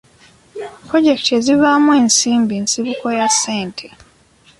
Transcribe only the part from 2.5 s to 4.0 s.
nsibuko ya ssente.